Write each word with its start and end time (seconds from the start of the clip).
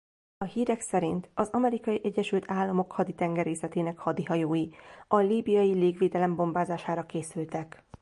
A 0.37 0.43
hírek 0.45 0.79
szerint 0.81 1.29
az 1.33 1.49
Amerikai 1.49 2.01
Egyesült 2.03 2.43
Államok 2.51 2.91
Haditengerészetének 2.91 3.97
hadihajói 3.97 4.67
a 5.07 5.17
líbiai 5.17 5.71
légvédelem 5.73 6.35
bombázására 6.35 7.05
készültek. 7.05 7.85